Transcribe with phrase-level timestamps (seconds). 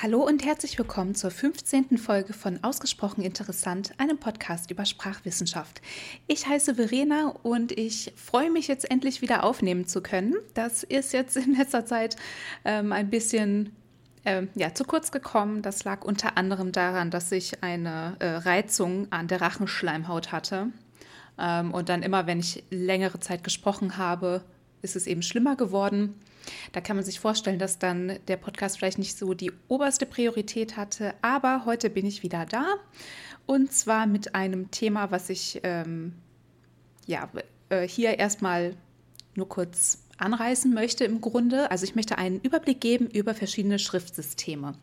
[0.00, 1.98] Hallo und herzlich willkommen zur 15.
[1.98, 5.82] Folge von Ausgesprochen Interessant, einem Podcast über Sprachwissenschaft.
[6.28, 10.36] Ich heiße Verena und ich freue mich jetzt endlich wieder aufnehmen zu können.
[10.54, 12.14] Das ist jetzt in letzter Zeit
[12.64, 13.74] ähm, ein bisschen
[14.22, 15.62] äh, ja, zu kurz gekommen.
[15.62, 20.68] Das lag unter anderem daran, dass ich eine äh, Reizung an der Rachenschleimhaut hatte.
[21.40, 24.44] Ähm, und dann immer, wenn ich längere Zeit gesprochen habe,
[24.80, 26.14] ist es eben schlimmer geworden.
[26.72, 30.76] Da kann man sich vorstellen, dass dann der Podcast vielleicht nicht so die oberste Priorität
[30.76, 32.64] hatte, aber heute bin ich wieder da.
[33.46, 36.14] Und zwar mit einem Thema, was ich ähm,
[37.06, 37.28] ja,
[37.70, 38.76] äh, hier erstmal
[39.34, 41.70] nur kurz anreißen möchte im Grunde.
[41.70, 44.74] Also ich möchte einen Überblick geben über verschiedene Schriftsysteme.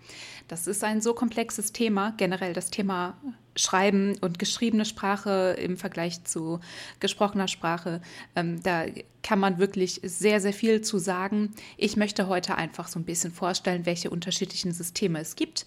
[0.48, 3.18] Das ist ein so komplexes Thema, generell das Thema
[3.56, 6.60] Schreiben und geschriebene Sprache im Vergleich zu
[7.00, 8.02] gesprochener Sprache.
[8.36, 8.86] Ähm, da
[9.24, 11.54] kann man wirklich sehr, sehr viel zu sagen.
[11.78, 15.66] Ich möchte heute einfach so ein bisschen vorstellen, welche unterschiedlichen Systeme es gibt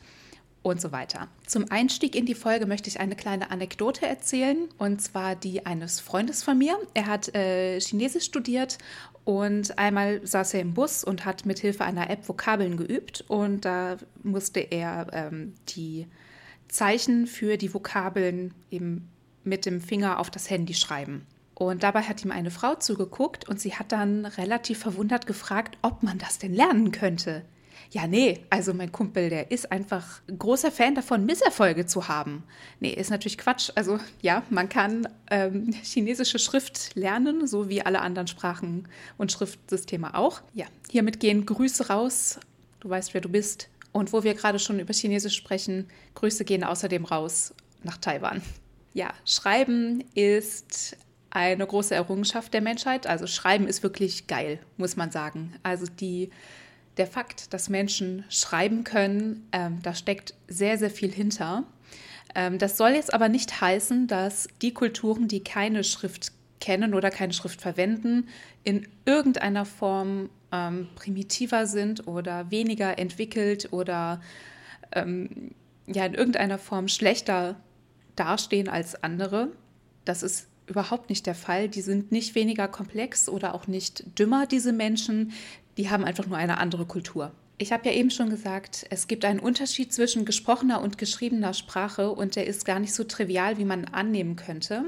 [0.62, 1.28] und so weiter.
[1.46, 6.00] Zum Einstieg in die Folge möchte ich eine kleine Anekdote erzählen und zwar die eines
[6.00, 6.76] Freundes von mir.
[6.94, 8.78] Er hat äh, Chinesisch studiert
[9.24, 13.64] und einmal saß er im Bus und hat mit Hilfe einer App Vokabeln geübt und
[13.64, 16.06] da musste er ähm, die
[16.68, 19.08] Zeichen für die Vokabeln eben
[19.44, 21.26] mit dem Finger auf das Handy schreiben.
[21.54, 26.02] Und dabei hat ihm eine Frau zugeguckt und sie hat dann relativ verwundert gefragt, ob
[26.02, 27.44] man das denn lernen könnte.
[27.90, 32.44] Ja, nee, also mein Kumpel, der ist einfach großer Fan davon, Misserfolge zu haben.
[32.80, 33.70] Nee, ist natürlich Quatsch.
[33.74, 40.14] Also ja, man kann ähm, chinesische Schrift lernen, so wie alle anderen Sprachen und Schriftsysteme
[40.14, 40.42] auch.
[40.52, 42.38] Ja, hiermit gehen Grüße raus.
[42.80, 43.68] Du weißt, wer du bist.
[43.92, 48.42] Und wo wir gerade schon über Chinesisch sprechen, Grüße gehen außerdem raus nach Taiwan.
[48.92, 50.96] Ja, Schreiben ist
[51.30, 53.06] eine große Errungenschaft der Menschheit.
[53.06, 55.54] Also Schreiben ist wirklich geil, muss man sagen.
[55.62, 56.30] Also die
[56.98, 61.64] der Fakt, dass Menschen schreiben können, ähm, da steckt sehr, sehr viel hinter.
[62.34, 67.10] Ähm, das soll jetzt aber nicht heißen, dass die Kulturen, die keine Schrift kennen oder
[67.10, 68.28] keine Schrift verwenden,
[68.64, 74.20] in irgendeiner Form ähm, primitiver sind oder weniger entwickelt oder
[74.92, 75.52] ähm,
[75.86, 77.56] ja in irgendeiner Form schlechter
[78.16, 79.48] dastehen als andere.
[80.04, 81.68] Das ist überhaupt nicht der Fall.
[81.68, 85.32] Die sind nicht weniger komplex oder auch nicht dümmer, diese Menschen
[85.78, 87.32] die haben einfach nur eine andere Kultur.
[87.56, 92.12] Ich habe ja eben schon gesagt, es gibt einen Unterschied zwischen gesprochener und geschriebener Sprache
[92.12, 94.84] und der ist gar nicht so trivial, wie man annehmen könnte.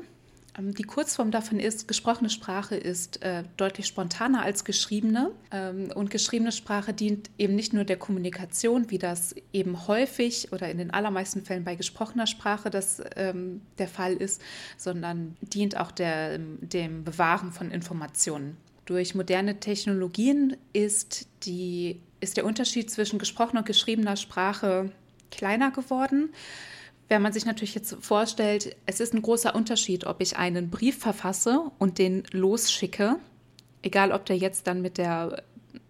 [0.57, 5.33] Ähm, die Kurzform davon ist, gesprochene Sprache ist äh, deutlich spontaner als geschriebene.
[5.51, 10.71] Ähm, und geschriebene Sprache dient eben nicht nur der Kommunikation, wie das eben häufig oder
[10.71, 14.41] in den allermeisten Fällen bei gesprochener Sprache das ähm, der Fall ist,
[14.77, 18.57] sondern dient auch der, dem Bewahren von Informationen.
[18.91, 24.91] Durch moderne Technologien ist, die, ist der Unterschied zwischen gesprochener und geschriebener Sprache
[25.31, 26.31] kleiner geworden.
[27.07, 30.99] Wenn man sich natürlich jetzt vorstellt, es ist ein großer Unterschied, ob ich einen Brief
[30.99, 33.21] verfasse und den losschicke,
[33.83, 35.45] egal ob der jetzt dann mit der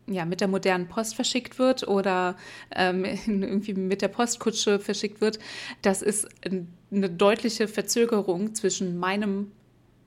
[0.07, 2.37] ja, mit der modernen Post verschickt wird oder
[2.77, 5.39] ähm, irgendwie mit der Postkutsche verschickt wird,
[5.81, 9.53] das ist eine deutliche Verzögerung zwischen meinem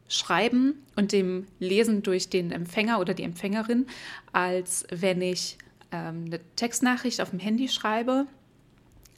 [0.08, 3.88] Schreiben und dem Lesen durch den Empfänger oder die Empfängerin,
[4.32, 5.58] als wenn ich
[5.92, 8.28] ähm, eine Textnachricht auf dem Handy schreibe.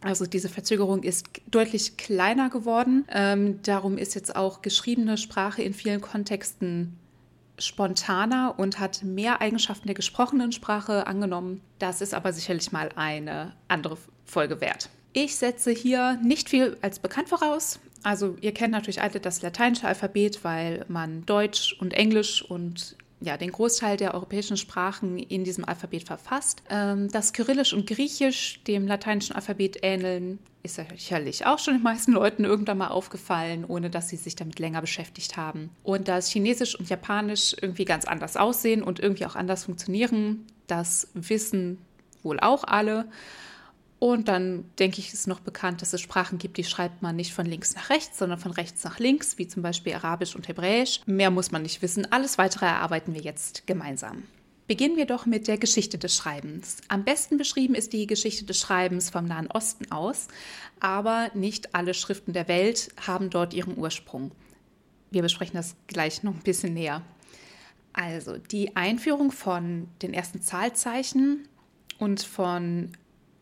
[0.01, 3.05] Also diese Verzögerung ist deutlich kleiner geworden.
[3.11, 6.97] Ähm, darum ist jetzt auch geschriebene Sprache in vielen Kontexten
[7.57, 11.61] spontaner und hat mehr Eigenschaften der gesprochenen Sprache angenommen.
[11.79, 14.89] Das ist aber sicherlich mal eine andere Folge wert.
[15.13, 17.79] Ich setze hier nicht viel als bekannt voraus.
[18.05, 23.35] Also ihr kennt natürlich alle das lateinische Alphabet, weil man Deutsch und Englisch und ja,
[23.35, 26.61] den Großteil der europäischen Sprachen in diesem Alphabet verfasst.
[26.69, 32.11] Ähm, dass Kyrillisch und Griechisch dem lateinischen Alphabet ähneln, ist sicherlich auch schon den meisten
[32.11, 35.71] Leuten irgendwann mal aufgefallen, ohne dass sie sich damit länger beschäftigt haben.
[35.81, 41.07] Und dass Chinesisch und Japanisch irgendwie ganz anders aussehen und irgendwie auch anders funktionieren, das
[41.15, 41.79] wissen
[42.21, 43.07] wohl auch alle.
[44.05, 47.33] Und dann denke ich, ist noch bekannt, dass es Sprachen gibt, die schreibt man nicht
[47.33, 51.01] von links nach rechts, sondern von rechts nach links, wie zum Beispiel Arabisch und Hebräisch.
[51.07, 52.11] Mehr muss man nicht wissen.
[52.11, 54.21] Alles weitere erarbeiten wir jetzt gemeinsam.
[54.67, 56.77] Beginnen wir doch mit der Geschichte des Schreibens.
[56.87, 60.27] Am besten beschrieben ist die Geschichte des Schreibens vom Nahen Osten aus,
[60.79, 64.33] aber nicht alle Schriften der Welt haben dort ihren Ursprung.
[65.09, 67.01] Wir besprechen das gleich noch ein bisschen näher.
[67.91, 71.47] Also die Einführung von den ersten Zahlzeichen
[71.97, 72.91] und von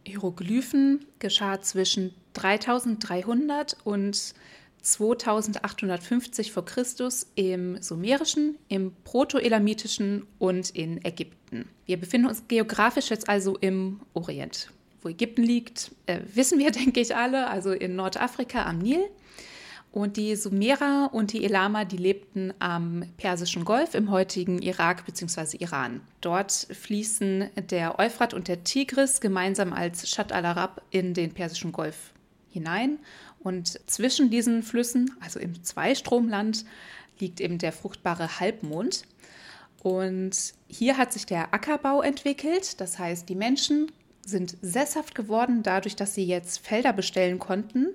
[0.06, 4.34] Hieroglyphen geschah zwischen 3300 und
[4.82, 11.70] 2850 vor Christus im Sumerischen, im Proto-Elamitischen und in Ägypten.
[11.86, 14.70] Wir befinden uns geografisch jetzt also im Orient.
[15.02, 19.04] wo Ägypten liegt, äh, wissen wir, denke ich, alle, also in Nordafrika am Nil.
[19.94, 25.58] Und die Sumerer und die Elama, die lebten am Persischen Golf im heutigen Irak bzw.
[25.58, 26.02] Iran.
[26.20, 32.12] Dort fließen der Euphrat und der Tigris gemeinsam als Shat al-Arab in den Persischen Golf
[32.50, 32.98] hinein.
[33.40, 36.66] Und zwischen diesen Flüssen, also im Zweistromland,
[37.20, 39.04] liegt eben der fruchtbare Halbmond.
[39.84, 42.82] Und hier hat sich der Ackerbau entwickelt.
[42.82, 43.92] Das heißt, die Menschen
[44.26, 47.90] sind sesshaft geworden dadurch, dass sie jetzt Felder bestellen konnten.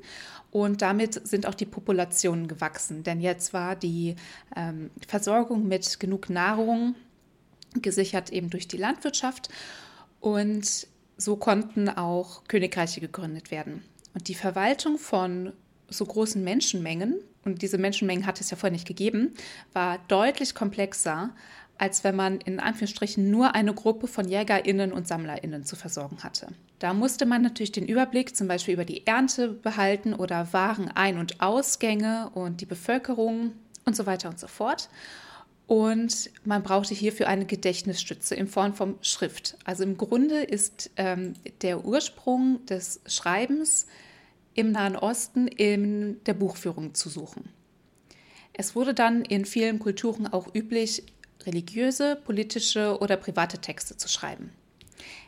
[0.51, 3.03] Und damit sind auch die Populationen gewachsen.
[3.03, 4.17] Denn jetzt war die
[4.57, 6.95] ähm, Versorgung mit genug Nahrung
[7.75, 9.51] gesichert eben durch die Landwirtschaft.
[10.21, 10.87] Und
[11.17, 13.85] so konnten auch Königreiche gegründet werden.
[14.15, 15.53] Und die Verwaltung von
[15.89, 19.35] so großen Menschenmengen, und diese Menschenmengen hat es ja vorher nicht gegeben,
[19.73, 21.31] war deutlich komplexer
[21.79, 26.49] als wenn man in Anführungsstrichen nur eine Gruppe von JägerInnen und SammlerInnen zu versorgen hatte.
[26.81, 31.41] Da musste man natürlich den Überblick zum Beispiel über die Ernte behalten oder Waren-Ein- und
[31.41, 33.53] Ausgänge und die Bevölkerung
[33.85, 34.89] und so weiter und so fort.
[35.69, 39.57] Und man brauchte hierfür eine Gedächtnisstütze in Form von Schrift.
[39.65, 43.87] Also im Grunde ist ähm, der Ursprung des Schreibens
[44.55, 47.51] im Nahen Osten in der Buchführung zu suchen.
[48.55, 51.05] Es wurde dann in vielen Kulturen auch üblich,
[51.45, 54.53] religiöse, politische oder private Texte zu schreiben.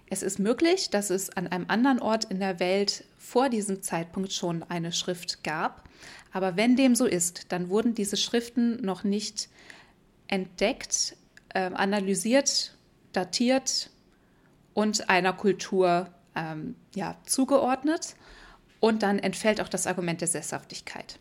[0.09, 4.33] Es ist möglich, dass es an einem anderen Ort in der Welt vor diesem Zeitpunkt
[4.33, 5.89] schon eine Schrift gab,
[6.33, 9.49] aber wenn dem so ist, dann wurden diese Schriften noch nicht
[10.27, 11.17] entdeckt,
[11.51, 12.77] äh, analysiert,
[13.13, 13.91] datiert
[14.75, 18.15] und einer Kultur ähm, ja, zugeordnet
[18.79, 21.19] und dann entfällt auch das Argument der Sesshaftigkeit.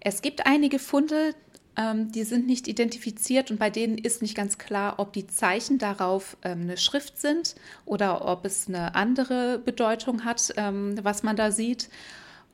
[0.00, 1.34] Es gibt einige Funde,
[1.78, 5.78] ähm, die sind nicht identifiziert und bei denen ist nicht ganz klar, ob die Zeichen
[5.78, 7.54] darauf ähm, eine Schrift sind
[7.84, 11.88] oder ob es eine andere Bedeutung hat, ähm, was man da sieht.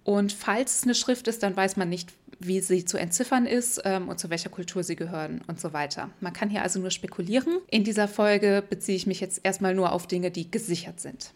[0.04, 3.80] Und falls es eine Schrift ist, dann weiß man nicht, wie sie zu entziffern ist
[3.86, 6.10] ähm, und zu welcher Kultur sie gehören und so weiter.
[6.20, 7.60] Man kann hier also nur spekulieren.
[7.70, 11.32] In dieser Folge beziehe ich mich jetzt erstmal nur auf Dinge, die gesichert sind.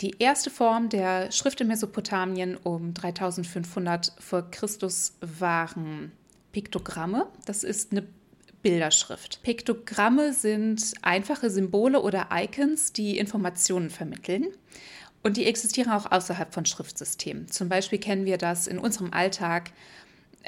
[0.00, 6.12] Die erste Form der Schrift in Mesopotamien um 3500 vor Christus waren
[6.58, 7.28] Piktogramme.
[7.46, 8.04] Das ist eine
[8.62, 9.44] Bilderschrift.
[9.44, 14.48] Piktogramme sind einfache Symbole oder Icons, die Informationen vermitteln.
[15.22, 17.46] Und die existieren auch außerhalb von Schriftsystemen.
[17.46, 19.70] Zum Beispiel kennen wir das in unserem Alltag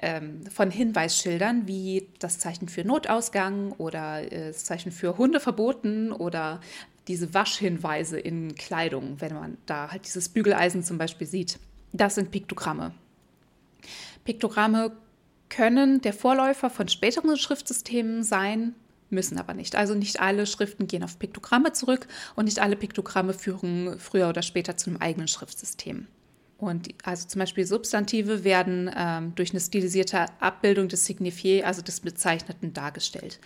[0.02, 6.10] ähm, von Hinweisschildern wie das Zeichen für Notausgang oder äh, das Zeichen für Hunde verboten
[6.10, 6.60] oder
[7.06, 11.60] diese Waschhinweise in Kleidung, wenn man da halt dieses Bügeleisen zum Beispiel sieht.
[11.92, 12.94] Das sind Piktogramme.
[14.24, 14.90] Piktogramme
[15.50, 18.74] können der Vorläufer von späteren Schriftsystemen sein,
[19.10, 19.76] müssen aber nicht.
[19.76, 22.06] Also nicht alle Schriften gehen auf Piktogramme zurück
[22.36, 26.06] und nicht alle Piktogramme führen früher oder später zu einem eigenen Schriftsystem.
[26.56, 32.00] Und also zum Beispiel Substantive werden ähm, durch eine stilisierte Abbildung des Signifier, also des
[32.00, 33.40] Bezeichneten, dargestellt.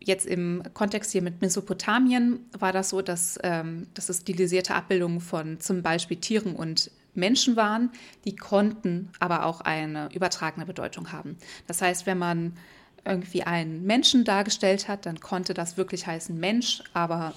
[0.00, 5.60] Jetzt im Kontext hier mit Mesopotamien war das so, dass, ähm, dass stilisierte Abbildungen von
[5.60, 7.90] zum Beispiel Tieren und Menschen waren,
[8.24, 11.36] die konnten aber auch eine übertragene Bedeutung haben.
[11.66, 12.56] Das heißt, wenn man
[13.04, 17.34] irgendwie einen Menschen dargestellt hat, dann konnte das wirklich heißen Mensch, aber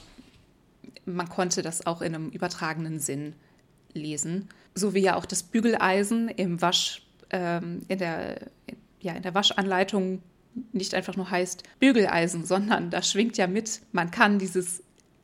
[1.05, 3.33] man konnte das auch in einem übertragenen Sinn
[3.93, 4.49] lesen.
[4.75, 8.47] So wie ja auch das Bügeleisen im Wasch, ähm, in, der,
[9.01, 10.21] ja, in der Waschanleitung
[10.73, 14.83] nicht einfach nur heißt Bügeleisen, sondern da schwingt ja mit, man kann dieses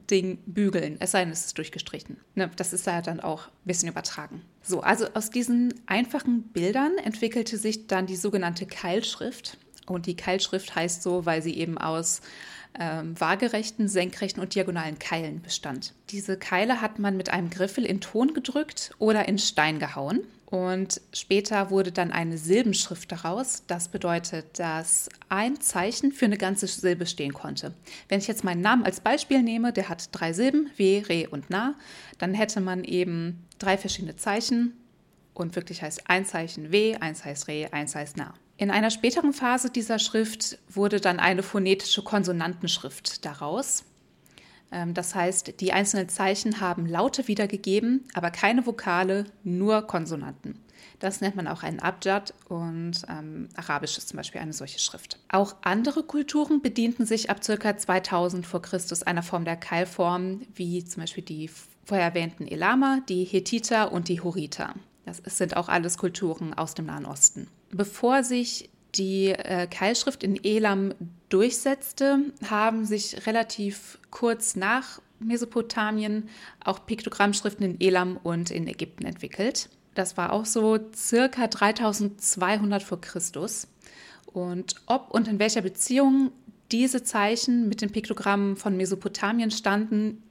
[0.10, 2.18] Ding bügeln, es sei denn, es ist durchgestrichen.
[2.36, 4.42] Ne, das ist ja dann auch ein bisschen übertragen.
[4.62, 9.58] So, also aus diesen einfachen Bildern entwickelte sich dann die sogenannte Keilschrift.
[9.86, 12.22] Und die Keilschrift heißt so, weil sie eben aus
[12.80, 15.94] ähm, waagerechten, senkrechten und diagonalen Keilen bestand.
[16.10, 20.22] Diese Keile hat man mit einem Griffel in Ton gedrückt oder in Stein gehauen.
[20.54, 23.64] Und später wurde dann eine Silbenschrift daraus.
[23.66, 27.74] Das bedeutet, dass ein Zeichen für eine ganze Silbe stehen konnte.
[28.08, 31.46] Wenn ich jetzt meinen Namen als Beispiel nehme, der hat drei Silben, W, Re und
[31.50, 31.74] Na,
[32.20, 34.74] dann hätte man eben drei verschiedene Zeichen
[35.34, 38.36] und wirklich heißt ein Zeichen W, eins heißt Re, eins heißt Na.
[38.58, 43.86] In einer späteren Phase dieser Schrift wurde dann eine phonetische Konsonantenschrift daraus.
[44.74, 50.60] Ähm, das heißt, die einzelnen Zeichen haben Laute wiedergegeben, aber keine Vokale, nur Konsonanten.
[51.00, 55.20] Das nennt man auch einen Abjad und ähm, Arabisch ist zum Beispiel eine solche Schrift.
[55.30, 57.78] Auch andere Kulturen bedienten sich ab ca.
[57.78, 61.50] 2000 vor Christus einer Form der Keilform, wie zum Beispiel die
[61.86, 64.76] vorher erwähnten Elama, die Hethiter und die Horiter.
[65.06, 67.48] Das sind auch alles Kulturen aus dem Nahen Osten.
[67.72, 70.94] Bevor sich die äh, Keilschrift in Elam
[71.34, 76.30] durchsetzte, haben sich relativ kurz nach Mesopotamien
[76.64, 79.70] auch Piktogrammschriften in Elam und in Ägypten entwickelt.
[79.96, 83.68] Das war auch so circa 3200 vor Christus.
[84.26, 86.32] Und ob und in welcher Beziehung
[86.72, 90.24] diese Zeichen mit den Piktogrammen von Mesopotamien standen,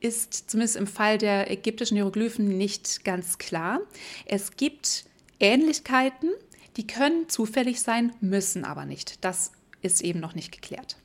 [0.00, 3.80] ist zumindest im Fall der ägyptischen Hieroglyphen nicht ganz klar.
[4.26, 5.04] Es gibt
[5.40, 6.30] Ähnlichkeiten,
[6.76, 9.24] die können zufällig sein, müssen aber nicht.
[9.24, 9.52] Das
[9.82, 10.96] ist eben noch nicht geklärt.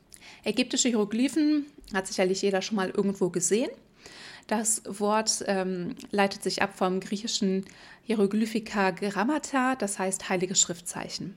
[0.44, 3.70] Ägyptische Hieroglyphen hat sicherlich jeder schon mal irgendwo gesehen.
[4.48, 7.65] Das Wort ähm, leitet sich ab vom griechischen
[8.03, 11.36] Hieroglyphika Grammata, das heißt heilige Schriftzeichen.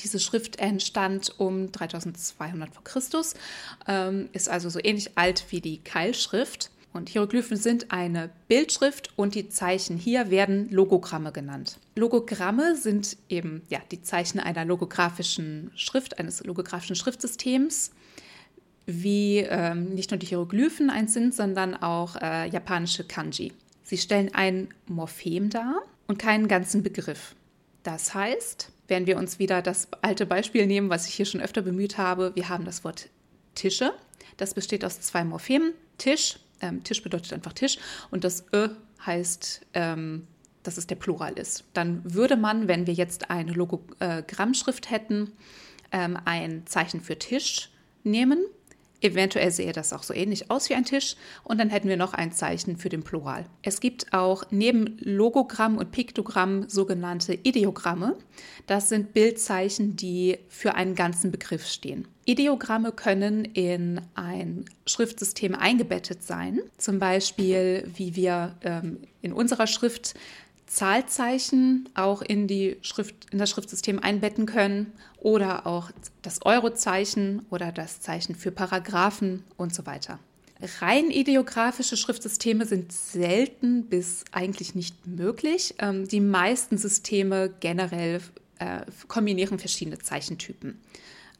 [0.00, 3.34] Diese Schrift entstand um 3200 vor Christus,
[3.88, 6.70] ähm, ist also so ähnlich alt wie die Keilschrift.
[6.96, 11.78] Und Hieroglyphen sind eine Bildschrift und die Zeichen hier werden Logogramme genannt.
[11.94, 17.90] Logogramme sind eben ja, die Zeichen einer logografischen Schrift, eines logografischen Schriftsystems,
[18.86, 23.52] wie ähm, nicht nur die Hieroglyphen eins sind, sondern auch äh, japanische Kanji.
[23.82, 27.36] Sie stellen ein Morphem dar und keinen ganzen Begriff.
[27.82, 31.60] Das heißt, wenn wir uns wieder das alte Beispiel nehmen, was ich hier schon öfter
[31.60, 33.10] bemüht habe, wir haben das Wort
[33.54, 33.92] Tische.
[34.38, 35.72] Das besteht aus zwei Morphemen.
[35.98, 37.78] Tisch, ähm, Tisch bedeutet einfach Tisch
[38.10, 38.68] und das Ö
[39.04, 40.26] heißt, ähm,
[40.62, 41.64] dass es der Plural ist.
[41.74, 45.32] Dann würde man, wenn wir jetzt eine Logogrammschrift hätten,
[45.92, 47.70] ähm, ein Zeichen für Tisch
[48.02, 48.44] nehmen
[49.00, 52.14] Eventuell sähe das auch so ähnlich aus wie ein Tisch und dann hätten wir noch
[52.14, 53.46] ein Zeichen für den Plural.
[53.62, 58.16] Es gibt auch neben Logogramm und Piktogramm sogenannte Ideogramme.
[58.66, 62.08] Das sind Bildzeichen, die für einen ganzen Begriff stehen.
[62.24, 70.14] Ideogramme können in ein Schriftsystem eingebettet sein, zum Beispiel wie wir ähm, in unserer Schrift
[70.66, 75.90] Zahlzeichen auch in, die Schrift, in das Schriftsystem einbetten können oder auch
[76.22, 80.18] das Eurozeichen oder das Zeichen für Paragraphen und so weiter.
[80.80, 85.74] Rein ideografische Schriftsysteme sind selten bis eigentlich nicht möglich.
[85.78, 88.20] Ähm, die meisten Systeme generell
[88.58, 90.80] äh, kombinieren verschiedene Zeichentypen.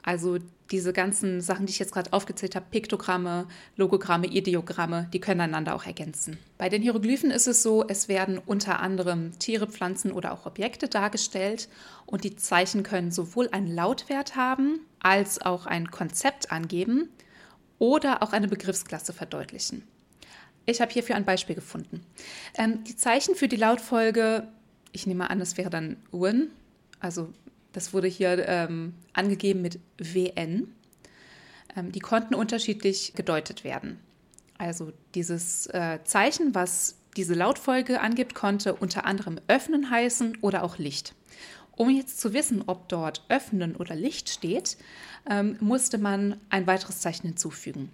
[0.07, 0.39] Also
[0.71, 5.75] diese ganzen Sachen, die ich jetzt gerade aufgezählt habe, Piktogramme, Logogramme, Ideogramme, die können einander
[5.75, 6.39] auch ergänzen.
[6.59, 10.87] Bei den Hieroglyphen ist es so, es werden unter anderem Tiere, Pflanzen oder auch Objekte
[10.87, 11.69] dargestellt
[12.07, 17.09] und die Zeichen können sowohl einen Lautwert haben als auch ein Konzept angeben
[17.81, 19.83] oder auch eine Begriffsklasse verdeutlichen.
[20.67, 22.07] Ich habe hierfür ein Beispiel gefunden.
[22.57, 24.47] Ähm, die Zeichen für die Lautfolge,
[24.93, 26.51] ich nehme an, das wäre dann Win,
[27.01, 27.33] also
[27.77, 30.73] das wurde hier ähm, angegeben mit WN.
[31.77, 34.01] Ähm, die konnten unterschiedlich gedeutet werden.
[34.57, 40.79] Also dieses äh, Zeichen, was diese Lautfolge angibt, konnte unter anderem öffnen heißen oder auch
[40.79, 41.15] Licht.
[41.73, 44.79] Um jetzt zu wissen, ob dort öffnen oder Licht steht,
[45.29, 47.91] ähm, musste man ein weiteres Zeichen hinzufügen.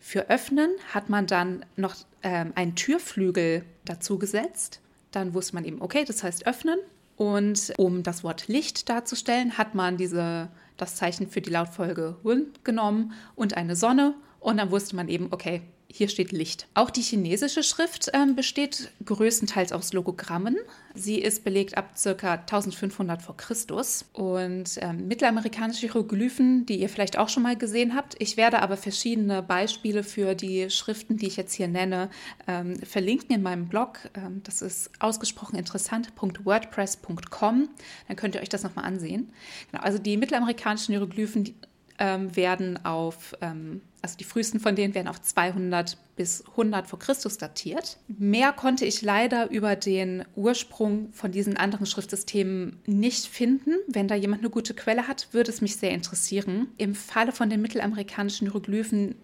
[0.00, 4.80] Für öffnen hat man dann noch ähm, einen Türflügel dazu gesetzt.
[5.10, 6.78] Dann wusste man eben, okay, das heißt öffnen.
[7.18, 12.46] Und um das Wort Licht darzustellen, hat man diese, das Zeichen für die Lautfolge Hun
[12.62, 14.14] genommen und eine Sonne.
[14.38, 16.66] Und dann wusste man eben, okay, hier steht Licht.
[16.74, 20.58] Auch die chinesische Schrift ähm, besteht größtenteils aus Logogrammen.
[20.94, 22.34] Sie ist belegt ab ca.
[22.34, 24.04] 1500 vor Christus.
[24.12, 28.16] Und ähm, mittelamerikanische Hieroglyphen, die ihr vielleicht auch schon mal gesehen habt.
[28.18, 32.10] Ich werde aber verschiedene Beispiele für die Schriften, die ich jetzt hier nenne,
[32.46, 33.98] ähm, verlinken in meinem Blog.
[34.14, 37.68] Ähm, das ist ausgesprochen interessant.wordpress.com.
[38.08, 39.32] Dann könnt ihr euch das nochmal ansehen.
[39.70, 41.54] Genau, also die mittelamerikanischen Hieroglyphen, die,
[41.98, 46.98] ähm, werden auf, ähm, also die frühesten von denen werden auf 200 bis 100 vor
[46.98, 47.98] Christus datiert.
[48.08, 53.74] Mehr konnte ich leider über den Ursprung von diesen anderen Schriftsystemen nicht finden.
[53.86, 56.68] Wenn da jemand eine gute Quelle hat, würde es mich sehr interessieren.
[56.76, 59.14] Im Falle von den mittelamerikanischen Hieroglyphen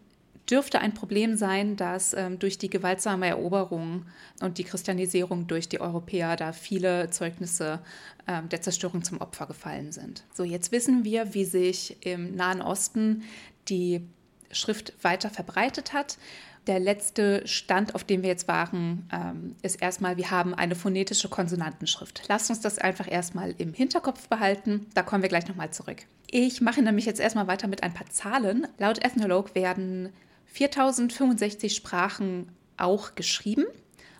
[0.51, 4.07] dürfte ein Problem sein, dass ähm, durch die gewaltsame Eroberung
[4.41, 7.81] und die Christianisierung durch die Europäer da viele Zeugnisse
[8.27, 10.25] ähm, der Zerstörung zum Opfer gefallen sind.
[10.33, 13.23] So, jetzt wissen wir, wie sich im Nahen Osten
[13.69, 14.03] die
[14.51, 16.19] Schrift weiter verbreitet hat.
[16.67, 21.29] Der letzte Stand, auf dem wir jetzt waren, ähm, ist erstmal, wir haben eine phonetische
[21.29, 22.23] Konsonantenschrift.
[22.29, 24.87] Lasst uns das einfach erstmal im Hinterkopf behalten.
[24.95, 25.99] Da kommen wir gleich nochmal zurück.
[26.31, 28.67] Ich mache nämlich jetzt erstmal weiter mit ein paar Zahlen.
[28.79, 30.11] Laut Ethnologue werden
[30.55, 33.65] 4065 Sprachen auch geschrieben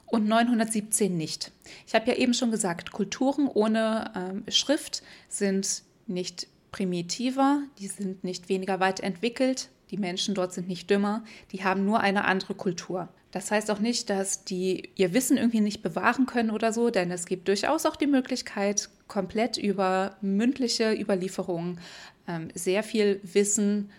[0.07, 1.53] und 917 nicht.
[1.87, 8.25] Ich habe ja eben schon gesagt, Kulturen ohne ähm, Schrift sind nicht primitiver, die sind
[8.25, 11.23] nicht weniger weit entwickelt, die Menschen dort sind nicht dümmer,
[11.53, 13.09] die haben nur eine andere Kultur.
[13.31, 17.13] Das heißt auch nicht, dass die ihr Wissen irgendwie nicht bewahren können oder so, denn
[17.13, 21.79] es gibt durchaus auch die Möglichkeit, komplett über mündliche Überlieferungen
[22.27, 23.91] ähm, sehr viel Wissen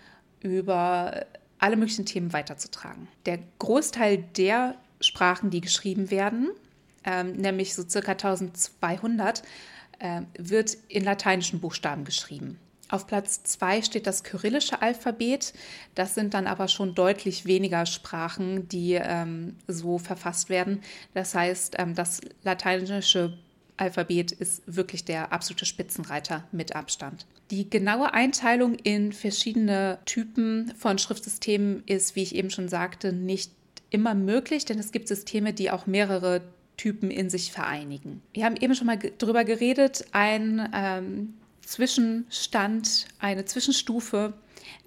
[0.42, 1.26] über
[1.60, 3.08] alle möglichen Themen weiterzutragen.
[3.26, 6.50] Der Großteil der Sprachen, die geschrieben werden,
[7.04, 9.44] ähm, nämlich so circa 1200,
[10.00, 12.60] äh, wird in lateinischen Buchstaben geschrieben.
[12.90, 15.54] Auf Platz 2 steht das kyrillische Alphabet.
[15.96, 20.82] Das sind dann aber schon deutlich weniger Sprachen, die ähm, so verfasst werden.
[21.16, 23.38] Das heißt, ähm, das lateinische
[23.78, 27.26] Alphabet ist wirklich der absolute Spitzenreiter mit Abstand.
[27.52, 33.52] Die genaue Einteilung in verschiedene Typen von Schriftsystemen ist, wie ich eben schon sagte, nicht
[33.90, 36.42] immer möglich, denn es gibt Systeme, die auch mehrere
[36.78, 38.22] Typen in sich vereinigen.
[38.34, 44.34] Wir haben eben schon mal darüber geredet, ein ähm, Zwischenstand, eine Zwischenstufe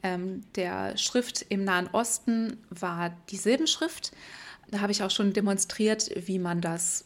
[0.02, 4.12] ähm, der Schrift im Nahen Osten war die Silbenschrift.
[4.71, 7.04] Da habe ich auch schon demonstriert, wie man das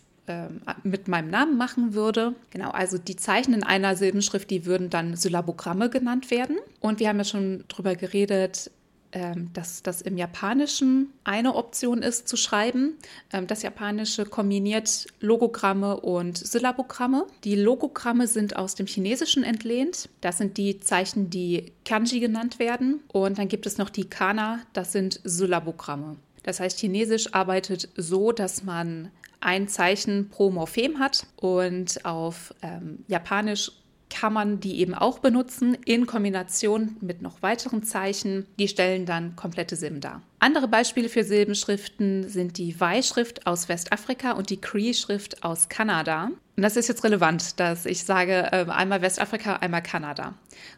[0.84, 2.34] mit meinem Namen machen würde.
[2.50, 6.58] Genau, also die Zeichen in einer Silbenschrift, die würden dann Syllabogramme genannt werden.
[6.80, 8.70] Und wir haben ja schon darüber geredet,
[9.14, 12.94] ähm, dass das im Japanischen eine Option ist zu schreiben.
[13.30, 17.26] Ähm, das Japanische kombiniert Logogramme und Syllabogramme.
[17.44, 20.08] Die Logogramme sind aus dem Chinesischen entlehnt.
[20.22, 23.00] Das sind die Zeichen, die Kanji genannt werden.
[23.12, 26.16] Und dann gibt es noch die Kana, das sind Syllabogramme.
[26.42, 29.10] Das heißt, Chinesisch arbeitet so, dass man
[29.42, 33.72] ein Zeichen pro Morphem hat und auf ähm, Japanisch
[34.12, 38.46] kann man die eben auch benutzen in Kombination mit noch weiteren Zeichen.
[38.58, 40.22] Die stellen dann komplette Silben dar.
[40.38, 46.30] Andere Beispiele für Silbenschriften sind die Wei-Schrift aus Westafrika und die Cree-Schrift aus Kanada.
[46.56, 50.34] Und das ist jetzt relevant, dass ich sage, äh, einmal Westafrika, einmal Kanada.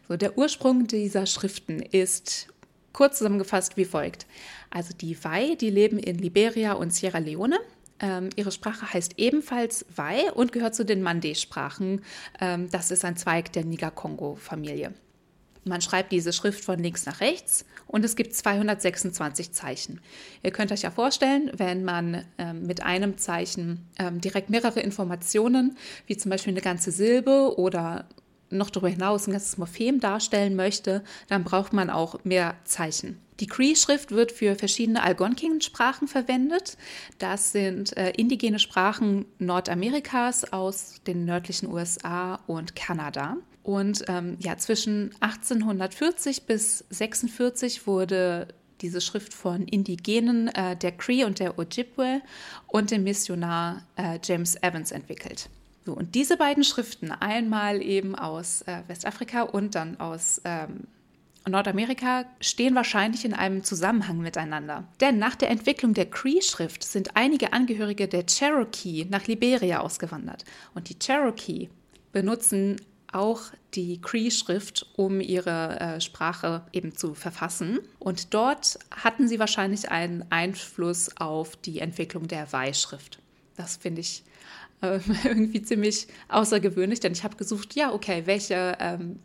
[0.07, 2.47] So, der Ursprung dieser Schriften ist
[2.93, 4.25] kurz zusammengefasst wie folgt.
[4.69, 7.59] Also die Wei, die leben in Liberia und Sierra Leone
[7.99, 12.01] ähm, ihre Sprache heißt ebenfalls Wai und gehört zu den Mandé-Sprachen.
[12.41, 14.93] Ähm, das ist ein Zweig der Niger-Kongo-Familie.
[15.67, 19.99] Man schreibt diese Schrift von links nach rechts und es gibt 226 Zeichen.
[20.43, 25.75] Ihr könnt euch ja vorstellen, wenn man ähm, mit einem Zeichen ähm, direkt mehrere Informationen,
[26.05, 28.07] wie zum Beispiel eine ganze Silbe oder
[28.49, 33.19] noch darüber hinaus ein ganzes Morphem darstellen möchte, dann braucht man auch mehr Zeichen.
[33.39, 36.77] Die Cree-Schrift wird für verschiedene Algonquin-Sprachen verwendet.
[37.19, 43.37] Das sind äh, indigene Sprachen Nordamerikas aus den nördlichen USA und Kanada.
[43.61, 48.47] Und ähm, ja, zwischen 1840 bis 46 wurde
[48.81, 52.21] diese Schrift von Indigenen äh, der Cree und der Ojibwe
[52.67, 55.49] und dem Missionar äh, James Evans entwickelt.
[55.85, 60.87] So, und diese beiden Schriften, einmal eben aus äh, Westafrika und dann aus ähm,
[61.47, 64.87] Nordamerika, stehen wahrscheinlich in einem Zusammenhang miteinander.
[64.99, 70.43] Denn nach der Entwicklung der Cree-Schrift sind einige Angehörige der Cherokee nach Liberia ausgewandert.
[70.73, 71.69] Und die Cherokee
[72.11, 73.41] benutzen auch
[73.75, 77.79] die Cree-Schrift, um ihre äh, Sprache eben zu verfassen.
[77.99, 83.19] Und dort hatten sie wahrscheinlich einen Einfluss auf die Entwicklung der Wei-Schrift.
[83.55, 84.23] Das finde ich
[84.93, 89.19] äh, irgendwie ziemlich außergewöhnlich, denn ich habe gesucht, ja, okay, welche, ähm,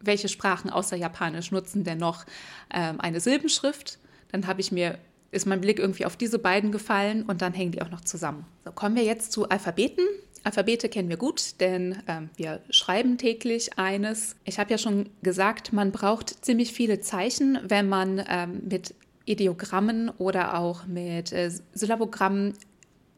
[0.00, 2.24] welche Sprachen außer Japanisch nutzen denn noch
[2.72, 3.98] ähm, eine Silbenschrift?
[4.32, 4.98] Dann habe ich mir
[5.30, 8.46] ist mein Blick irgendwie auf diese beiden gefallen und dann hängen die auch noch zusammen.
[8.64, 10.04] So, kommen wir jetzt zu Alphabeten.
[10.44, 14.36] Alphabete kennen wir gut, denn ähm, wir schreiben täglich eines.
[14.44, 18.94] Ich habe ja schon gesagt, man braucht ziemlich viele Zeichen, wenn man ähm, mit
[19.24, 22.54] Ideogrammen oder auch mit äh, Syllabogrammen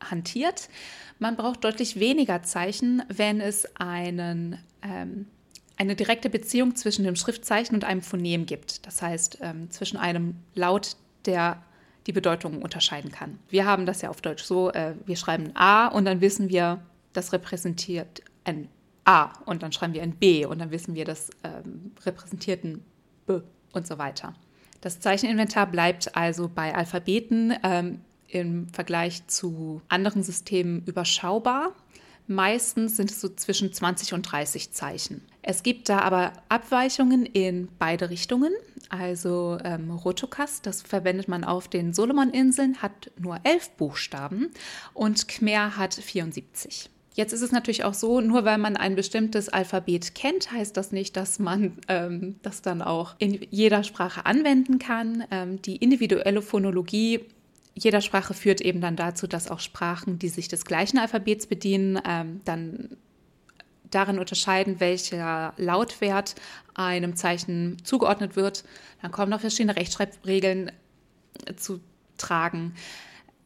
[0.00, 0.68] hantiert.
[1.18, 5.26] Man braucht deutlich weniger Zeichen, wenn es einen, ähm,
[5.76, 8.86] eine direkte Beziehung zwischen dem Schriftzeichen und einem Phonem gibt.
[8.86, 11.62] Das heißt, ähm, zwischen einem Laut, der
[12.06, 13.38] die Bedeutung unterscheiden kann.
[13.50, 16.80] Wir haben das ja auf Deutsch so, äh, wir schreiben A und dann wissen wir,
[17.12, 18.68] das repräsentiert ein
[19.04, 22.84] A und dann schreiben wir ein B und dann wissen wir, das ähm, repräsentiert ein
[23.26, 23.40] B
[23.72, 24.34] und so weiter.
[24.80, 31.74] Das Zeicheninventar bleibt also bei Alphabeten ähm, im Vergleich zu anderen Systemen überschaubar.
[32.26, 35.22] Meistens sind es so zwischen 20 und 30 Zeichen.
[35.40, 38.52] Es gibt da aber Abweichungen in beide Richtungen.
[38.90, 44.50] Also ähm, Rotokas, das verwendet man auf den Solomoninseln, hat nur elf Buchstaben
[44.92, 46.90] und Khmer hat 74.
[47.14, 50.92] Jetzt ist es natürlich auch so, nur weil man ein bestimmtes Alphabet kennt, heißt das
[50.92, 55.24] nicht, dass man ähm, das dann auch in jeder Sprache anwenden kann.
[55.30, 57.24] Ähm, die individuelle Phonologie
[57.82, 62.00] jeder Sprache führt eben dann dazu, dass auch Sprachen, die sich des gleichen Alphabets bedienen,
[62.06, 62.96] ähm, dann
[63.90, 66.34] darin unterscheiden, welcher Lautwert
[66.74, 68.64] einem Zeichen zugeordnet wird.
[69.02, 70.72] Dann kommen noch verschiedene Rechtschreibregeln
[71.56, 71.80] zu
[72.18, 72.74] tragen.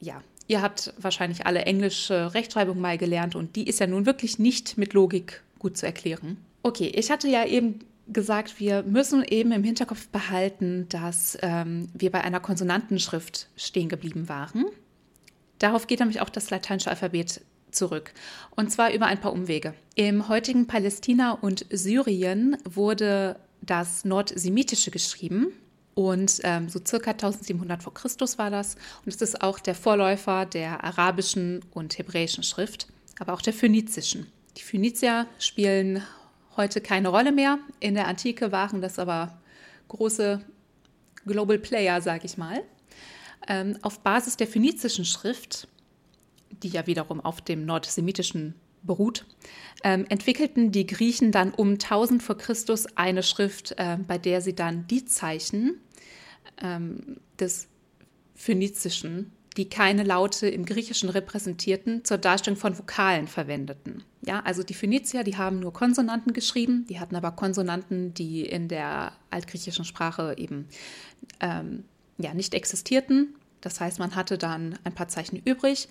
[0.00, 4.38] Ja, ihr habt wahrscheinlich alle englische Rechtschreibung mal gelernt und die ist ja nun wirklich
[4.38, 6.38] nicht mit Logik gut zu erklären.
[6.64, 12.10] Okay, ich hatte ja eben gesagt, wir müssen eben im Hinterkopf behalten, dass ähm, wir
[12.10, 14.66] bei einer Konsonantenschrift stehen geblieben waren.
[15.58, 18.12] Darauf geht nämlich auch das lateinische Alphabet zurück.
[18.56, 19.74] Und zwar über ein paar Umwege.
[19.94, 25.52] Im heutigen Palästina und Syrien wurde das Nordsemitische geschrieben.
[25.94, 28.76] Und ähm, so circa 1700 vor Christus war das.
[29.04, 32.88] Und es ist auch der Vorläufer der arabischen und hebräischen Schrift,
[33.18, 34.26] aber auch der phönizischen.
[34.56, 36.02] Die Phönizier spielen
[36.56, 37.58] heute keine Rolle mehr.
[37.80, 39.38] In der Antike waren das aber
[39.88, 40.40] große
[41.26, 42.62] Global Player, sage ich mal.
[43.48, 45.68] Ähm, auf Basis der phönizischen Schrift,
[46.50, 49.26] die ja wiederum auf dem nordsemitischen beruht,
[49.84, 54.54] ähm, entwickelten die Griechen dann um 1000 vor Christus eine Schrift, äh, bei der sie
[54.54, 55.80] dann die Zeichen
[56.60, 57.68] ähm, des
[58.34, 64.02] Phönizischen die keine Laute im Griechischen repräsentierten, zur Darstellung von Vokalen verwendeten.
[64.24, 68.68] Ja, also die Phönizier, die haben nur Konsonanten geschrieben, die hatten aber Konsonanten, die in
[68.68, 70.68] der altgriechischen Sprache eben
[71.40, 71.84] ähm,
[72.18, 73.34] ja, nicht existierten.
[73.60, 75.88] Das heißt, man hatte dann ein paar Zeichen übrig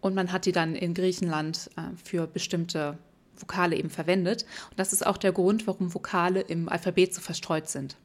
[0.00, 2.98] und man hat die dann in Griechenland äh, für bestimmte
[3.36, 4.44] Vokale eben verwendet.
[4.70, 7.96] Und das ist auch der Grund, warum Vokale im Alphabet so verstreut sind.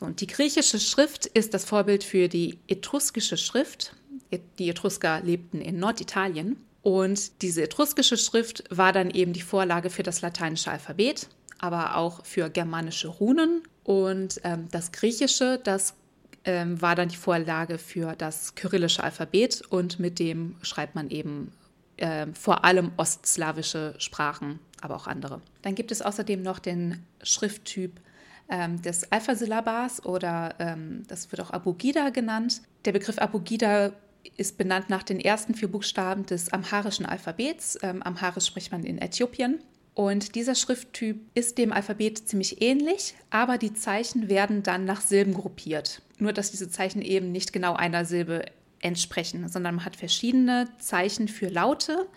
[0.00, 3.94] Und die griechische Schrift ist das Vorbild für die etruskische Schrift
[4.58, 6.56] die Etrusker lebten in Norditalien.
[6.82, 12.24] Und diese etruskische Schrift war dann eben die Vorlage für das lateinische Alphabet, aber auch
[12.24, 13.62] für germanische Runen.
[13.84, 15.94] Und ähm, das Griechische, das
[16.44, 21.52] ähm, war dann die Vorlage für das kyrillische Alphabet und mit dem schreibt man eben
[21.98, 25.40] äh, vor allem ostslawische Sprachen, aber auch andere.
[25.62, 28.00] Dann gibt es außerdem noch den Schrifttyp
[28.48, 32.62] ähm, des Alphasyllabars oder ähm, das wird auch Abugida genannt.
[32.84, 33.92] Der Begriff Abugida
[34.36, 37.78] ist benannt nach den ersten vier Buchstaben des amharischen Alphabets.
[37.82, 39.60] Ähm, Amharisch spricht man in Äthiopien.
[39.94, 45.34] Und dieser Schrifttyp ist dem Alphabet ziemlich ähnlich, aber die Zeichen werden dann nach Silben
[45.34, 46.00] gruppiert.
[46.18, 48.46] Nur dass diese Zeichen eben nicht genau einer Silbe
[48.80, 52.08] entsprechen, sondern man hat verschiedene Zeichen für Laute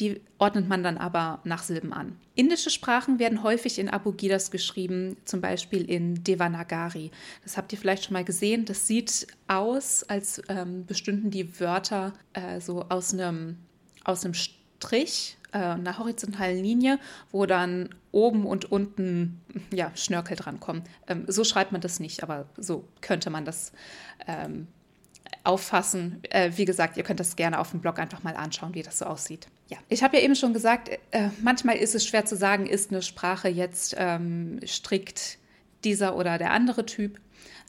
[0.00, 2.18] die ordnet man dann aber nach Silben an.
[2.34, 7.10] Indische Sprachen werden häufig in Abogidas geschrieben, zum Beispiel in Devanagari.
[7.42, 8.64] Das habt ihr vielleicht schon mal gesehen.
[8.64, 13.58] Das sieht aus, als ähm, bestünden die Wörter äh, so aus einem,
[14.04, 16.98] aus Strich, äh, einer horizontalen Linie,
[17.30, 19.40] wo dann oben und unten
[19.72, 20.82] ja, Schnörkel drankommen.
[21.06, 23.72] Ähm, so schreibt man das nicht, aber so könnte man das
[24.26, 24.66] ähm,
[25.44, 26.22] auffassen.
[26.30, 28.98] Äh, wie gesagt, ihr könnt das gerne auf dem Blog einfach mal anschauen, wie das
[28.98, 29.48] so aussieht.
[29.70, 32.90] Ja, ich habe ja eben schon gesagt, äh, manchmal ist es schwer zu sagen, ist
[32.90, 35.38] eine Sprache jetzt ähm, strikt
[35.84, 37.20] dieser oder der andere Typ.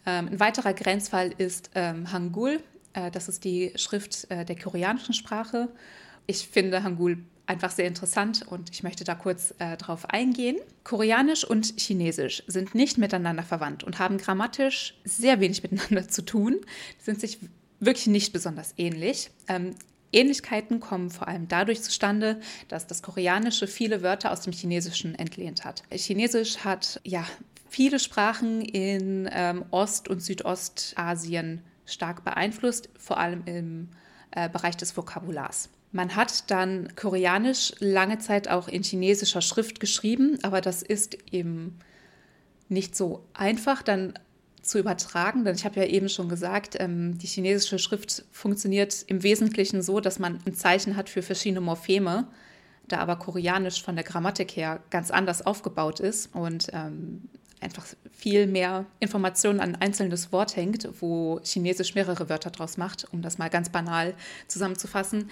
[0.07, 2.59] Ähm, ein weiterer Grenzfall ist ähm, Hangul.
[2.93, 5.69] Äh, das ist die Schrift äh, der koreanischen Sprache.
[6.25, 10.57] Ich finde Hangul einfach sehr interessant und ich möchte da kurz äh, drauf eingehen.
[10.83, 16.61] Koreanisch und Chinesisch sind nicht miteinander verwandt und haben grammatisch sehr wenig miteinander zu tun.
[16.97, 17.37] Sind sich
[17.79, 19.29] wirklich nicht besonders ähnlich.
[19.47, 19.75] Ähm,
[20.13, 25.63] Ähnlichkeiten kommen vor allem dadurch zustande, dass das Koreanische viele Wörter aus dem Chinesischen entlehnt
[25.65, 25.83] hat.
[25.91, 27.25] Chinesisch hat ja
[27.69, 33.89] viele Sprachen in ähm, Ost- und Südostasien stark beeinflusst, vor allem im
[34.31, 35.69] äh, Bereich des Vokabulars.
[35.93, 41.79] Man hat dann Koreanisch lange Zeit auch in chinesischer Schrift geschrieben, aber das ist eben
[42.69, 43.81] nicht so einfach.
[43.81, 44.13] Dann
[44.61, 49.23] zu übertragen, denn ich habe ja eben schon gesagt, ähm, die chinesische Schrift funktioniert im
[49.23, 52.27] Wesentlichen so, dass man ein Zeichen hat für verschiedene Morpheme,
[52.87, 58.47] da aber Koreanisch von der Grammatik her ganz anders aufgebaut ist und ähm, einfach viel
[58.47, 63.37] mehr Informationen an ein einzelnes Wort hängt, wo Chinesisch mehrere Wörter draus macht, um das
[63.37, 64.13] mal ganz banal
[64.47, 65.29] zusammenzufassen,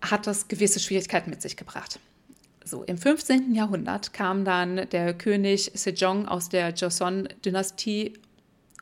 [0.00, 1.98] hat das gewisse Schwierigkeiten mit sich gebracht.
[2.64, 3.54] So, im 15.
[3.54, 8.14] Jahrhundert kam dann der König Sejong aus der Joseon-Dynastie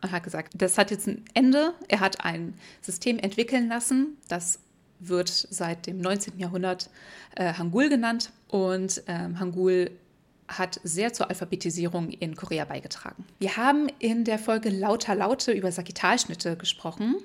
[0.05, 1.73] und hat gesagt, das hat jetzt ein Ende.
[1.89, 4.59] Er hat ein System entwickeln lassen, das
[5.01, 6.39] wird seit dem 19.
[6.39, 6.91] Jahrhundert
[7.37, 8.31] äh, Hangul genannt.
[8.49, 9.91] Und ähm, Hangul
[10.47, 13.25] hat sehr zur Alphabetisierung in Korea beigetragen.
[13.39, 17.17] Wir haben in der Folge Lauter Laute über Sagittalschnitte gesprochen.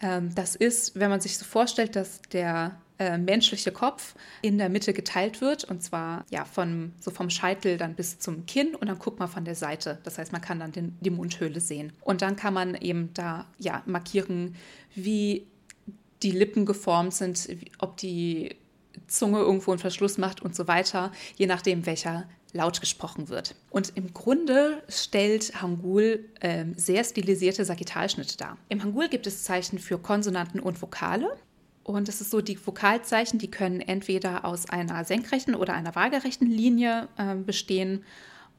[0.00, 4.68] Ähm, das ist, wenn man sich so vorstellt, dass der äh, menschliche Kopf in der
[4.68, 8.88] Mitte geteilt wird und zwar ja von so vom Scheitel dann bis zum Kinn und
[8.88, 9.98] dann guckt man von der Seite.
[10.04, 13.46] Das heißt, man kann dann den, die Mundhöhle sehen und dann kann man eben da
[13.58, 14.56] ja markieren,
[14.94, 15.46] wie
[16.22, 18.56] die Lippen geformt sind, ob die
[19.06, 23.54] Zunge irgendwo einen Verschluss macht und so weiter, je nachdem welcher laut gesprochen wird.
[23.70, 28.58] Und im Grunde stellt Hangul äh, sehr stilisierte Sagittalschnitte dar.
[28.68, 31.36] Im Hangul gibt es Zeichen für Konsonanten und Vokale.
[31.84, 36.48] Und es ist so, die Vokalzeichen, die können entweder aus einer senkrechten oder einer waagerechten
[36.48, 38.04] Linie äh, bestehen.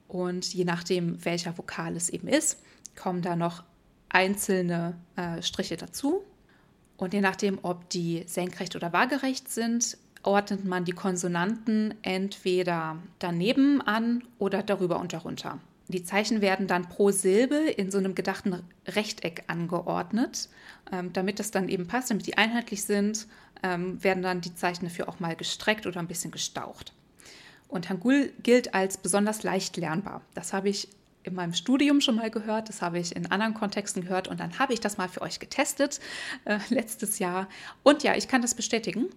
[0.07, 2.61] Und je nachdem, welcher Vokal es eben ist,
[2.95, 3.63] kommen da noch
[4.09, 6.23] einzelne äh, Striche dazu.
[6.97, 13.81] Und je nachdem, ob die senkrecht oder waagerecht sind, ordnet man die Konsonanten entweder daneben
[13.81, 15.59] an oder darüber und darunter.
[15.89, 20.49] Die Zeichen werden dann pro Silbe in so einem gedachten Rechteck angeordnet.
[20.91, 23.27] Ähm, damit das dann eben passt, damit die einheitlich sind,
[23.63, 26.93] ähm, werden dann die Zeichen dafür auch mal gestreckt oder ein bisschen gestaucht.
[27.67, 30.21] Und Hangul gilt als besonders leicht lernbar.
[30.35, 30.89] Das habe ich
[31.23, 34.59] in meinem Studium schon mal gehört, das habe ich in anderen Kontexten gehört und dann
[34.59, 35.99] habe ich das mal für euch getestet
[36.45, 37.47] äh, letztes Jahr.
[37.81, 39.09] Und ja, ich kann das bestätigen.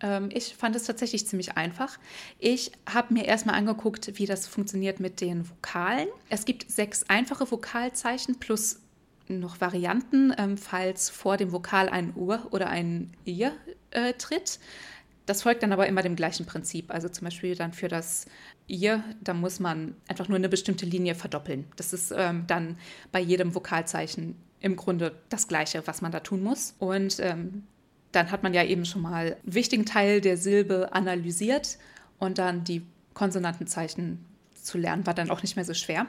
[0.00, 1.98] Ähm, ich fand es tatsächlich ziemlich einfach.
[2.38, 6.08] Ich habe mir erstmal angeguckt, wie das funktioniert mit den Vokalen.
[6.28, 8.80] Es gibt sechs einfache Vokalzeichen plus
[9.28, 13.48] noch Varianten, ähm, falls vor dem Vokal ein U oder ein I
[13.90, 14.60] äh, tritt.
[15.24, 16.92] Das folgt dann aber immer dem gleichen Prinzip.
[16.92, 18.26] Also zum Beispiel dann für das
[18.68, 21.64] ihr, da muss man einfach nur eine bestimmte Linie verdoppeln.
[21.76, 22.78] Das ist ähm, dann
[23.10, 26.74] bei jedem Vokalzeichen im Grunde das Gleiche, was man da tun muss.
[26.78, 27.64] Und ähm,
[28.16, 31.78] dann hat man ja eben schon mal einen wichtigen Teil der Silbe analysiert
[32.18, 32.82] und dann die
[33.14, 34.24] Konsonantenzeichen
[34.54, 36.06] zu lernen, war dann auch nicht mehr so schwer.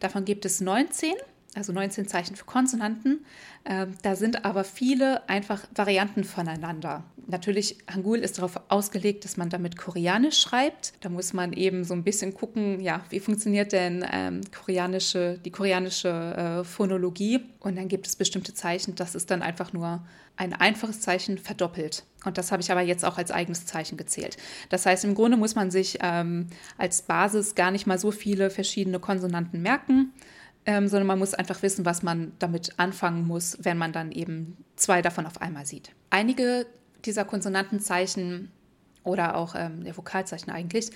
[0.00, 1.14] Davon gibt es 19
[1.56, 3.24] also 19 Zeichen für Konsonanten.
[3.64, 7.04] Ähm, da sind aber viele einfach Varianten voneinander.
[7.26, 10.92] Natürlich, Hangul ist darauf ausgelegt, dass man damit Koreanisch schreibt.
[11.00, 15.50] Da muss man eben so ein bisschen gucken, ja, wie funktioniert denn ähm, koreanische, die
[15.50, 17.40] koreanische äh, Phonologie.
[17.58, 22.04] Und dann gibt es bestimmte Zeichen, das ist dann einfach nur ein einfaches Zeichen verdoppelt.
[22.24, 24.36] Und das habe ich aber jetzt auch als eigenes Zeichen gezählt.
[24.68, 28.50] Das heißt, im Grunde muss man sich ähm, als Basis gar nicht mal so viele
[28.50, 30.12] verschiedene Konsonanten merken
[30.66, 34.56] ähm, sondern man muss einfach wissen, was man damit anfangen muss, wenn man dann eben
[34.74, 35.92] zwei davon auf einmal sieht.
[36.10, 36.66] Einige
[37.04, 38.50] dieser Konsonantenzeichen
[39.04, 40.90] oder auch ähm, der Vokalzeichen eigentlich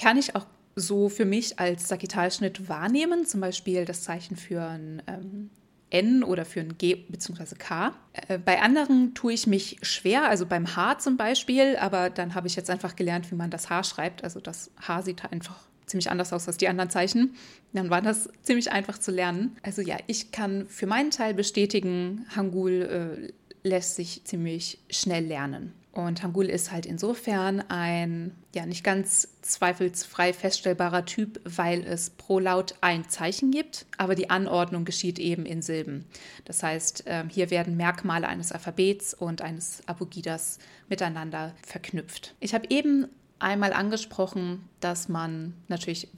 [0.00, 5.02] kann ich auch so für mich als Sagittalschnitt wahrnehmen, zum Beispiel das Zeichen für ein
[5.08, 5.50] ähm,
[5.90, 7.56] N oder für ein G bzw.
[7.56, 7.94] K.
[8.12, 12.46] Äh, bei anderen tue ich mich schwer, also beim H zum Beispiel, aber dann habe
[12.46, 14.22] ich jetzt einfach gelernt, wie man das H schreibt.
[14.22, 17.34] Also das H sieht einfach ziemlich anders aus als die anderen Zeichen.
[17.72, 19.56] Dann war das ziemlich einfach zu lernen.
[19.62, 23.32] Also ja, ich kann für meinen Teil bestätigen, Hangul äh,
[23.68, 25.72] lässt sich ziemlich schnell lernen.
[25.92, 32.38] Und Hangul ist halt insofern ein ja nicht ganz zweifelsfrei feststellbarer Typ, weil es pro
[32.38, 36.04] Laut ein Zeichen gibt, aber die Anordnung geschieht eben in Silben.
[36.44, 42.36] Das heißt, ähm, hier werden Merkmale eines Alphabets und eines Abogidas miteinander verknüpft.
[42.38, 46.08] Ich habe eben einmal angesprochen, dass man natürlich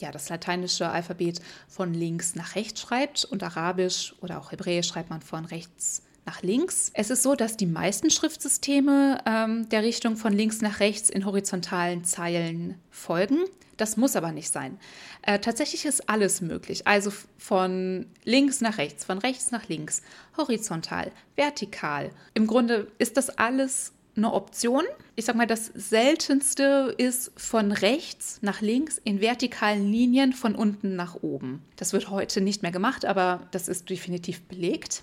[0.00, 5.10] ja, das lateinische Alphabet von links nach rechts schreibt und Arabisch oder auch Hebräisch schreibt
[5.10, 6.90] man von rechts nach links.
[6.94, 11.24] Es ist so, dass die meisten Schriftsysteme ähm, der Richtung von links nach rechts in
[11.24, 13.44] horizontalen Zeilen folgen.
[13.76, 14.78] Das muss aber nicht sein.
[15.22, 16.86] Äh, tatsächlich ist alles möglich.
[16.86, 20.02] Also von links nach rechts, von rechts nach links,
[20.36, 22.10] horizontal, vertikal.
[22.34, 24.84] Im Grunde ist das alles eine Option.
[25.16, 30.96] Ich sage mal, das seltenste ist von rechts nach links in vertikalen Linien von unten
[30.96, 31.62] nach oben.
[31.76, 35.02] Das wird heute nicht mehr gemacht, aber das ist definitiv belegt.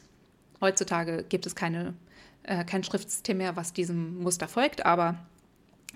[0.60, 1.94] Heutzutage gibt es keine,
[2.44, 5.18] äh, kein Schriftsystem mehr, was diesem Muster folgt, aber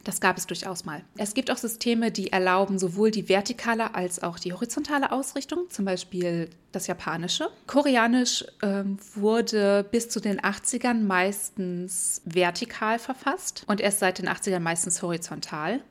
[0.06, 1.04] das gab es durchaus mal.
[1.18, 5.84] Es gibt auch Systeme, die erlauben sowohl die vertikale als auch die horizontale Ausrichtung, zum
[5.84, 7.50] Beispiel das Japanische.
[7.68, 14.60] Koreanisch ähm, wurde bis zu den 80ern meistens vertikal verfasst und erst seit den 80ern
[14.60, 15.82] meistens horizontal.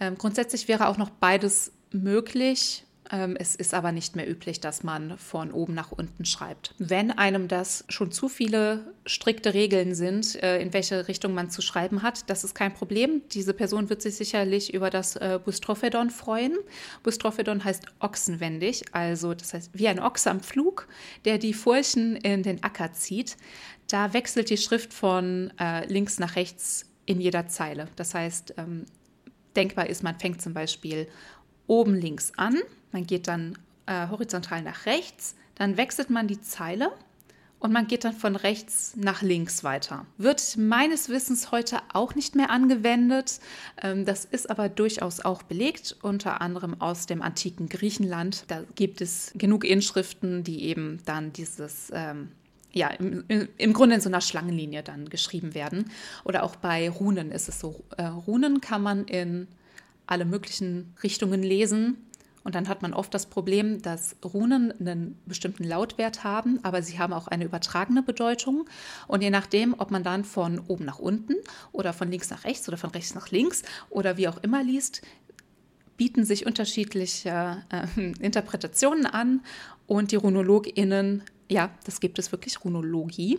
[0.00, 2.84] Ähm, grundsätzlich wäre auch noch beides möglich.
[3.12, 6.74] Ähm, es ist aber nicht mehr üblich, dass man von oben nach unten schreibt.
[6.78, 11.60] Wenn einem das schon zu viele strikte Regeln sind, äh, in welche Richtung man zu
[11.60, 13.20] schreiben hat, das ist kein Problem.
[13.32, 16.56] Diese Person wird sich sicherlich über das äh, Bustrophodon freuen.
[17.02, 20.88] Bustrophodon heißt ochsenwendig, also das heißt wie ein Ochse am Flug,
[21.26, 23.36] der die Furchen in den Acker zieht.
[23.88, 27.88] Da wechselt die Schrift von äh, links nach rechts in jeder Zeile.
[27.96, 28.86] Das heißt, ähm,
[29.54, 31.08] denkbar ist, man fängt zum Beispiel
[31.66, 32.56] oben links an
[32.92, 36.92] man geht dann äh, horizontal nach rechts, dann wechselt man die Zeile
[37.62, 40.04] und man geht dann von rechts nach links weiter.
[40.18, 43.38] Wird meines Wissens heute auch nicht mehr angewendet.
[43.80, 48.44] Ähm, das ist aber durchaus auch belegt, unter anderem aus dem antiken Griechenland.
[48.48, 52.32] Da gibt es genug Inschriften, die eben dann dieses ähm,
[52.72, 55.90] ja, im, im, Grunde in so einer Schlangenlinie dann geschrieben werden.
[56.24, 57.84] Oder auch bei Runen ist es so.
[57.96, 59.46] Äh, Runen kann man in
[60.06, 61.96] alle möglichen Richtungen lesen.
[62.44, 66.98] Und dann hat man oft das Problem, dass Runen einen bestimmten Lautwert haben, aber sie
[66.98, 68.68] haben auch eine übertragene Bedeutung.
[69.06, 71.34] Und je nachdem, ob man dann von oben nach unten
[71.72, 75.02] oder von links nach rechts oder von rechts nach links oder wie auch immer liest,
[75.96, 79.40] bieten sich unterschiedliche äh, Interpretationen an
[79.86, 83.38] und die RunologInnen ja, das gibt es wirklich, Runologie.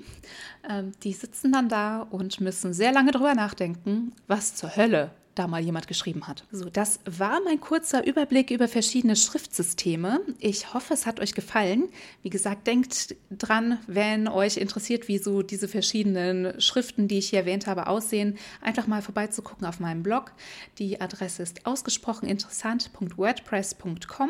[0.69, 5.47] Ähm, die sitzen dann da und müssen sehr lange drüber nachdenken, was zur Hölle da
[5.47, 6.45] mal jemand geschrieben hat.
[6.51, 10.21] So, das war mein kurzer Überblick über verschiedene Schriftsysteme.
[10.39, 11.89] Ich hoffe, es hat euch gefallen.
[12.21, 17.39] Wie gesagt, denkt dran, wenn euch interessiert, wie so diese verschiedenen Schriften, die ich hier
[17.39, 20.33] erwähnt habe, aussehen, einfach mal vorbeizugucken auf meinem Blog.
[20.77, 24.29] Die Adresse ist ausgesprocheninteressant.wordpress.com.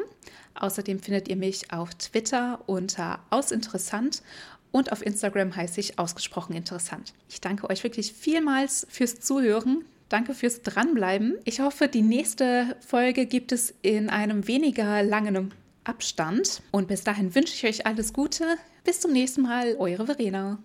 [0.56, 4.22] Außerdem findet ihr mich auf Twitter unter ausinteressant
[4.74, 7.14] und auf Instagram heiße ich ausgesprochen interessant.
[7.30, 9.86] Ich danke euch wirklich vielmals fürs Zuhören.
[10.14, 11.40] Danke fürs Dranbleiben.
[11.44, 15.52] Ich hoffe, die nächste Folge gibt es in einem weniger langen
[15.86, 16.62] Abstand.
[16.70, 18.46] Und bis dahin wünsche ich euch alles Gute.
[18.84, 20.60] Bis zum nächsten Mal, eure Verena.